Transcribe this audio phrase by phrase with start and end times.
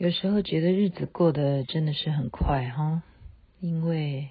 [0.00, 3.02] 有时候觉得日子过得真的是很快哈，
[3.60, 4.30] 因为。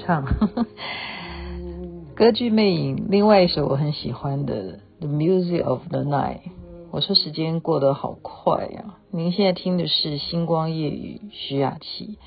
[0.00, 0.24] 唱
[2.16, 4.54] 歌剧魅影，另外一首我很喜欢的
[4.98, 6.38] 《The Music of the Night》。
[6.90, 8.98] 我说时间过得好快呀、啊！
[9.10, 12.18] 您现在听的是《星光夜雨》，徐雅琪。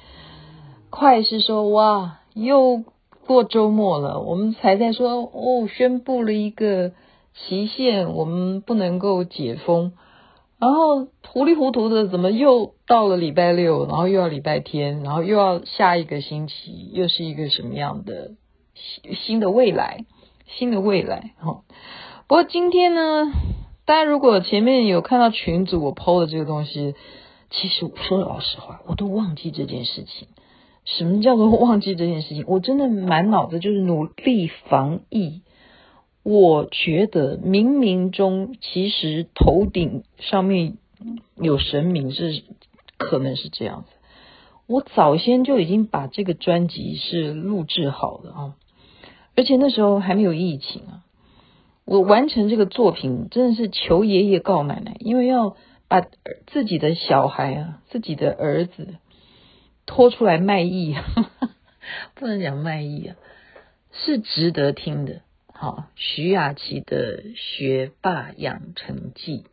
[0.90, 2.84] 快是说哇，又
[3.26, 6.92] 过周末了，我们才在说哦，宣布了一个
[7.34, 9.94] 期限，我们不能够解封。
[10.64, 18.32] 然后糊里糊涂的，怎么又到了礼拜六，然后又要礼拜天，然后又要下一个星期，又是一个什么样的
[18.74, 20.06] 新新的未来？
[20.48, 21.64] 新的未来哈。
[22.28, 23.34] 不过今天呢，
[23.84, 26.96] 大家如果前面有看到群组我 PO 的这个东西，
[27.50, 30.30] 其实我说老实话，我都忘记这件事情。
[30.86, 32.46] 什么叫做忘记这件事情？
[32.48, 35.42] 我真的满脑子就是努力防疫。
[36.24, 40.78] 我觉得冥冥中其实头顶上面
[41.36, 42.44] 有神明，是
[42.98, 43.90] 可能是这样子。
[44.66, 48.56] 我早先就已经把这个专辑是录制好的啊，
[49.36, 51.04] 而且那时候还没有疫情啊。
[51.84, 55.58] 我完成这个作品真的是求爷爷告奶奶，因为要
[55.90, 56.00] 把
[56.48, 58.96] 自己的小孩啊、自己的儿子
[59.86, 61.04] 拖出来卖艺，啊
[62.16, 63.18] 不能讲卖艺啊，
[63.92, 65.20] 是值得听的。
[65.64, 69.46] 好，徐雅琪的《学霸养成记》，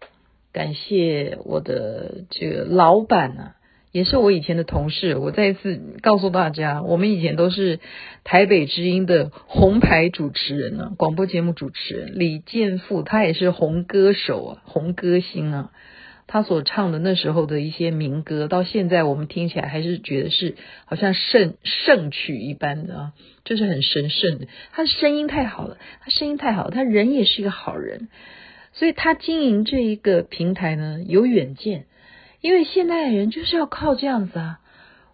[0.53, 3.55] 感谢我的这个老板啊，
[3.93, 5.17] 也是我以前的同事。
[5.17, 7.79] 我再一次告诉大家，我们以前都是
[8.25, 15.71] 台北之音的红牌主持人呢、啊，广播节目主持人李建富，他也是红歌手啊，红歌星啊。
[16.33, 20.55] 他所唱的那时候的一些民歌，到现在我们听起来还是觉得是
[20.85, 23.13] 好像圣圣曲一般的啊，
[23.45, 24.47] 就是很神圣的。
[24.71, 28.09] 他的声音太好了，他声音太好，他人也是一个好人，
[28.73, 31.87] 所以他经营这一个平台呢，有远见。
[32.41, 34.61] 因为现代人就是要靠这样子啊。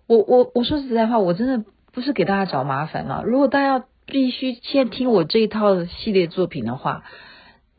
[0.07, 3.23] 我我我说实在话，我真的不是给大家找麻烦啊。
[3.25, 7.05] 如果大家要必须先听我这一套系列作品的话，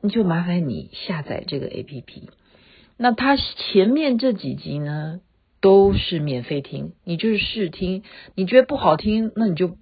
[0.01, 2.23] 你就麻烦你下载这个 APP。
[2.97, 5.19] 那他前面这几集呢，
[5.61, 8.03] 都是免费听，你就是试听，
[8.35, 9.77] 你觉得不好听，那你就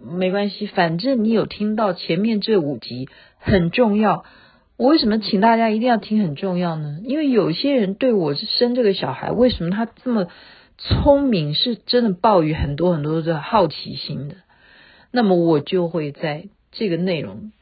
[0.00, 4.24] 没关系，反正你有听到前面这五集很重要。
[4.76, 7.00] 我为什么请大家一定要听很重要呢？
[7.04, 10.28] 因为有些人对我生这个小孩，为什么他这么
[10.78, 14.36] 聪明，是真的抱有很多很多的好奇心的。
[15.10, 17.52] 那么我就会在这个内容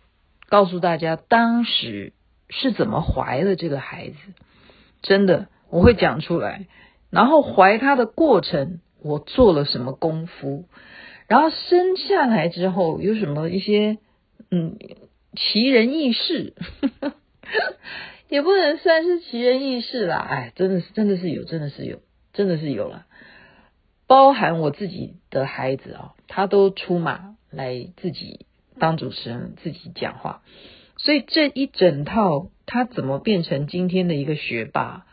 [0.48, 2.12] 告诉大家，当时
[2.50, 4.16] 是怎么怀了这个孩子。
[5.03, 6.66] 真的，我会讲出来。
[7.10, 10.69] 然后怀他的过程，我做了什么功夫？
[11.26, 13.98] 然后生下来之后有什么一些
[14.50, 14.78] 嗯
[15.34, 16.54] 奇人异事，
[18.28, 20.26] 也不能算是奇人异事啦。
[20.28, 22.00] 哎，真的是真的是有，真的是有，
[22.32, 23.06] 真的是有了。
[24.06, 28.47] 包含我自己的孩子啊，他都出马来自己
[28.78, 30.42] 当主持人，自己讲话。
[30.97, 35.06] 所以这一整套，他怎么变成今天的一个学霸？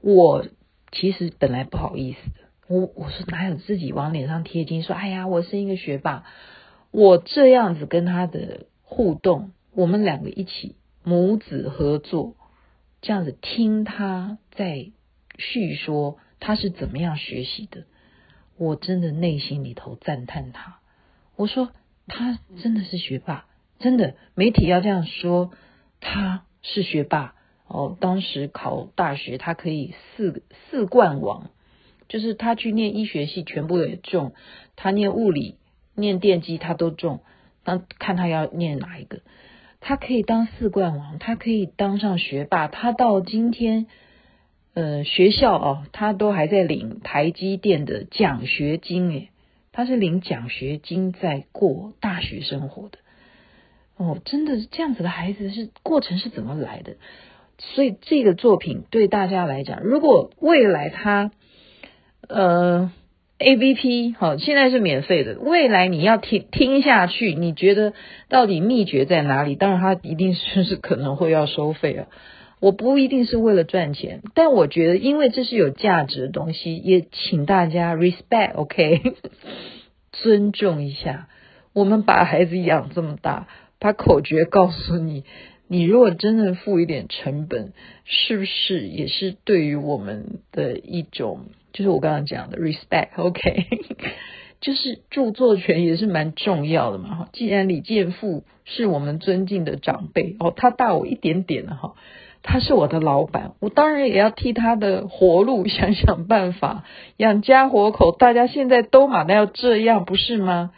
[0.00, 0.46] 我
[0.90, 6.24] 其实本来不好意思的，我我说哪有自己往脸上贴金，说哎呀，我是一个学霸。
[6.90, 12.36] 我这样子跟他的互动，我们两个一起母子合作，
[13.02, 14.90] 这样子听他在
[15.36, 17.84] 叙说他是怎么样学习的，
[18.56, 20.78] 我真的内心里头赞叹他。
[21.36, 21.70] 我说
[22.06, 23.44] 他真的是学霸。
[23.78, 25.50] 真的，媒体要这样说，
[26.00, 27.34] 他是学霸
[27.68, 27.96] 哦。
[28.00, 31.50] 当时考大学，他可以四四冠王，
[32.08, 34.32] 就是他去念医学系，全部也中；
[34.74, 35.58] 他念物理、
[35.94, 37.20] 念电机，他都中。
[37.64, 39.20] 那看他要念哪一个，
[39.80, 42.66] 他可以当四冠王，他可以当上学霸。
[42.68, 43.86] 他到今天，
[44.74, 49.30] 呃，学校哦，他都还在领台积电的奖学金诶，
[49.72, 52.98] 他是领奖学金在过大学生活的。
[53.96, 56.96] 哦，真的是这样子的孩子是过程是怎么来的？
[57.58, 61.30] 所以这个作品对大家来讲，如果未来他
[62.28, 62.90] 呃
[63.38, 67.92] APP 好，现在是免费的，未来你要听听下去，你觉得
[68.28, 69.54] 到底秘诀在哪里？
[69.54, 72.06] 当然，它一定是是可能会要收费啊。
[72.60, 79.14] 我不一定是为了赚钱，但我觉得，因为这是有价值的东西，也请大家 respect，OK，
[80.12, 81.28] 尊重一下。
[81.72, 83.48] 我们把孩子养这么大，
[83.84, 85.24] 把口诀告诉你，
[85.68, 87.74] 你如果真的付一点成本，
[88.06, 93.66] 是不是也是对于我们的一种，就是我刚刚讲的 respect，OK，
[94.62, 97.28] 就是著作权也是蛮重要的嘛哈。
[97.34, 101.92] 既然李健富是我们尊敬的长辈哦，他大我一点点的哈。
[102.42, 106.84] 他是我的老板，我当然也要替他的活路 想想办法，
[107.18, 108.16] 养家活口。
[108.18, 110.70] 大家现在都马上要这样，不是吗？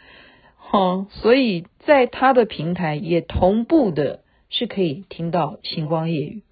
[0.57, 4.19] 哈，所以在他的平台也同步的
[4.51, 6.43] 是可以听到星光夜语。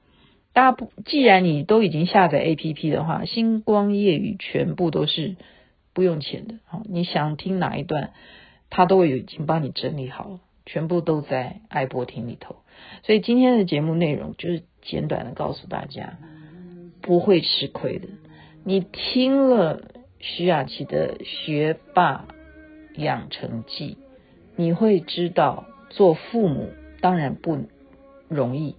[0.54, 5.36] 大家不，既然你都已经下载 APP 的话，星光夜语全部都是
[5.94, 6.56] 不用钱的。
[6.66, 8.14] 好，你想听哪一段，
[8.70, 12.56] 他都已经帮你整理好了，全部都在爱播听里头。
[13.04, 14.64] 所以今天的节目内容就是。
[14.88, 16.20] 简短的告诉大家，
[17.02, 18.08] 不会吃亏的。
[18.64, 19.82] 你听了
[20.20, 22.28] 徐雅琪的《学霸
[22.96, 23.98] 养成记》，
[24.56, 26.70] 你会知道做父母
[27.02, 27.66] 当然不
[28.28, 28.76] 容易，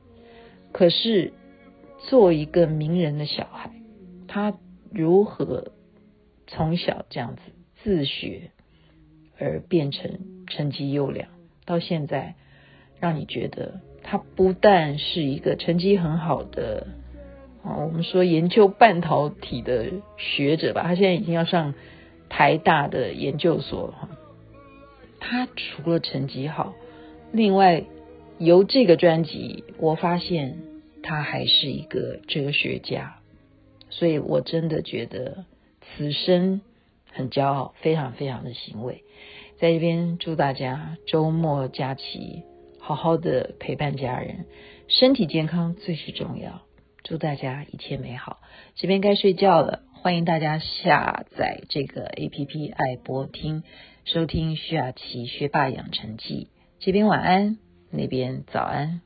[0.73, 1.33] 可是
[2.09, 3.71] 做一个名人的小孩，
[4.29, 4.55] 他
[4.91, 5.73] 如何
[6.47, 7.43] 从小这样子
[7.83, 8.51] 自学
[9.39, 11.29] 而变成成绩优良，
[11.65, 12.35] 到现在
[13.01, 13.81] 让你觉得。
[14.09, 16.87] 他不但是一个成绩很好的
[17.65, 21.75] 啊，我们说研究半导体的学者吧，他现在已经要上
[22.29, 24.16] 台大的研究所了。
[25.29, 26.75] 他除了成绩好，
[27.33, 27.83] 另外
[28.39, 30.59] 由这个专辑，我发现
[31.03, 33.17] 他还是一个哲学家，
[33.91, 35.45] 所以我真的觉得
[35.81, 36.61] 此生
[37.11, 39.03] 很骄傲，非常非常的欣慰。
[39.59, 42.45] 在这边祝大家周末假期。
[42.79, 44.47] 好好的陪伴家人，
[44.87, 46.63] 身体健康最是重要。
[47.03, 48.39] 祝大家一切美好。
[48.77, 53.65] 这边该睡觉了，欢迎大家下载这个 APP 爱播听，
[54.07, 56.49] 收听徐雅琪学霸养成记。
[56.79, 57.59] 这边晚安
[57.91, 59.01] 那边早安。